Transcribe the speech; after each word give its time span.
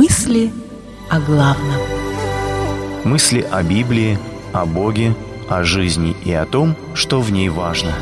Мысли 0.00 0.52
о 1.10 1.18
главном. 1.18 1.80
Мысли 3.02 3.40
о 3.40 3.64
Библии, 3.64 4.16
о 4.52 4.64
Боге, 4.64 5.12
о 5.48 5.64
жизни 5.64 6.14
и 6.24 6.32
о 6.32 6.46
том, 6.46 6.76
что 6.94 7.20
в 7.20 7.32
ней 7.32 7.48
важно. 7.48 7.92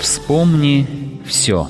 Вспомни 0.00 1.20
все. 1.24 1.68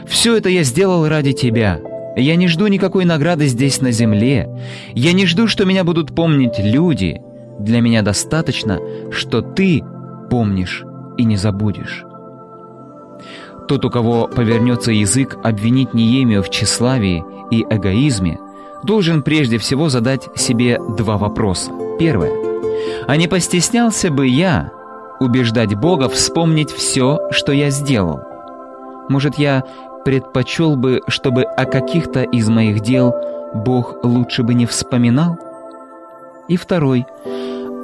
все 0.06 0.36
это 0.36 0.48
я 0.48 0.64
сделал 0.64 1.08
ради 1.08 1.32
Тебя, 1.32 1.80
я 2.16 2.36
не 2.36 2.48
жду 2.48 2.66
никакой 2.66 3.04
награды 3.04 3.46
здесь 3.46 3.80
на 3.80 3.92
земле. 3.92 4.48
Я 4.94 5.12
не 5.12 5.26
жду, 5.26 5.46
что 5.46 5.64
меня 5.64 5.84
будут 5.84 6.14
помнить 6.14 6.58
люди. 6.58 7.20
Для 7.58 7.80
меня 7.80 8.02
достаточно, 8.02 8.78
что 9.10 9.42
ты 9.42 9.82
помнишь 10.30 10.84
и 11.18 11.24
не 11.24 11.36
забудешь. 11.36 12.04
Тот, 13.68 13.84
у 13.84 13.90
кого 13.90 14.26
повернется 14.26 14.90
язык 14.90 15.38
обвинить 15.44 15.94
Неемию 15.94 16.42
в 16.42 16.50
тщеславии 16.50 17.22
и 17.50 17.62
эгоизме, 17.62 18.38
должен 18.82 19.22
прежде 19.22 19.58
всего 19.58 19.88
задать 19.88 20.28
себе 20.34 20.80
два 20.96 21.18
вопроса. 21.18 21.70
Первое. 21.98 22.32
А 23.06 23.16
не 23.16 23.28
постеснялся 23.28 24.10
бы 24.10 24.26
я 24.26 24.72
убеждать 25.20 25.74
Бога 25.74 26.08
вспомнить 26.08 26.70
все, 26.70 27.20
что 27.30 27.52
я 27.52 27.70
сделал? 27.70 28.20
Может, 29.08 29.38
я 29.38 29.64
предпочел 30.04 30.76
бы, 30.76 31.00
чтобы 31.08 31.42
о 31.42 31.64
каких-то 31.64 32.22
из 32.22 32.48
моих 32.48 32.80
дел 32.80 33.14
Бог 33.54 34.04
лучше 34.04 34.42
бы 34.42 34.54
не 34.54 34.66
вспоминал? 34.66 35.38
И 36.48 36.56
второй. 36.56 37.06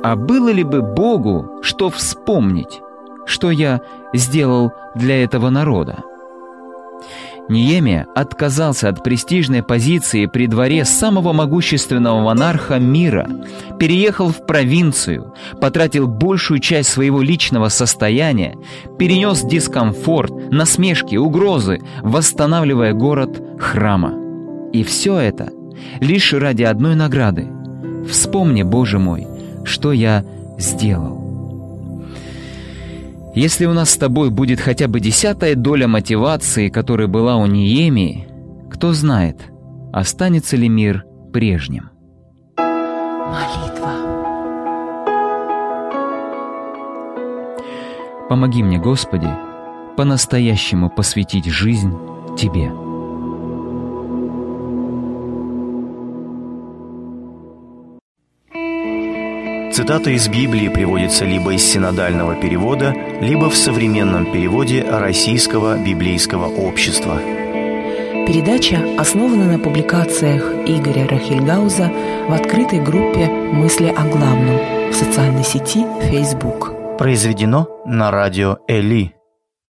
А 0.02 0.16
было 0.16 0.48
ли 0.48 0.64
бы 0.64 0.82
Богу 0.82 1.60
что 1.62 1.90
вспомнить, 1.90 2.80
что 3.24 3.50
я 3.50 3.80
сделал 4.12 4.72
для 4.94 5.22
этого 5.22 5.50
народа? 5.50 6.04
Ниемия 7.48 8.06
отказался 8.14 8.88
от 8.88 9.04
престижной 9.04 9.62
позиции 9.62 10.26
при 10.26 10.46
дворе 10.46 10.84
самого 10.84 11.32
могущественного 11.32 12.20
монарха 12.20 12.78
мира, 12.78 13.28
переехал 13.78 14.30
в 14.30 14.46
провинцию, 14.46 15.32
потратил 15.60 16.08
большую 16.08 16.58
часть 16.60 16.90
своего 16.90 17.22
личного 17.22 17.68
состояния, 17.68 18.56
перенес 18.98 19.42
дискомфорт, 19.42 20.50
насмешки, 20.50 21.16
угрозы, 21.16 21.80
восстанавливая 22.02 22.92
город 22.92 23.40
храма. 23.60 24.14
И 24.72 24.82
все 24.82 25.16
это 25.18 25.50
лишь 26.00 26.32
ради 26.32 26.64
одной 26.64 26.96
награды. 26.96 27.48
Вспомни, 28.10 28.62
Боже 28.62 28.98
мой, 28.98 29.26
что 29.64 29.92
я 29.92 30.24
сделал. 30.58 31.25
Если 33.36 33.66
у 33.66 33.74
нас 33.74 33.90
с 33.90 33.98
тобой 33.98 34.30
будет 34.30 34.60
хотя 34.60 34.88
бы 34.88 34.98
десятая 34.98 35.54
доля 35.54 35.86
мотивации, 35.86 36.70
которая 36.70 37.06
была 37.06 37.36
у 37.36 37.44
Ниемии, 37.44 38.26
кто 38.70 38.94
знает, 38.94 39.52
останется 39.92 40.56
ли 40.56 40.70
мир 40.70 41.04
прежним. 41.34 41.90
Молитва. 42.56 43.92
Помоги 48.30 48.62
мне, 48.62 48.78
Господи, 48.78 49.28
по-настоящему 49.98 50.88
посвятить 50.88 51.44
жизнь 51.44 51.92
Тебе. 52.38 52.85
Цитата 59.76 60.08
из 60.08 60.26
Библии 60.28 60.68
приводится 60.68 61.26
либо 61.26 61.52
из 61.52 61.62
синодального 61.62 62.34
перевода, 62.34 62.94
либо 63.20 63.50
в 63.50 63.54
современном 63.54 64.32
переводе 64.32 64.82
Российского 64.82 65.76
библейского 65.76 66.46
общества. 66.46 67.20
Передача 68.26 68.78
основана 68.96 69.44
на 69.44 69.58
публикациях 69.58 70.50
Игоря 70.64 71.06
Рахильгауза 71.06 71.92
в 72.26 72.32
открытой 72.32 72.80
группе 72.80 73.26
«Мысли 73.26 73.88
о 73.88 74.08
главном» 74.08 74.58
в 74.92 74.94
социальной 74.94 75.44
сети 75.44 75.84
Facebook. 76.10 76.96
Произведено 76.96 77.68
на 77.84 78.10
радио 78.10 78.56
Эли. 78.66 79.15